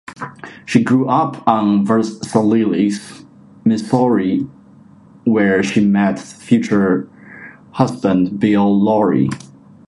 [0.65, 2.91] She grew up on Versailles,
[3.63, 4.47] Missouri,
[5.25, 7.07] where she met future
[7.73, 9.29] husband Bill Laurie.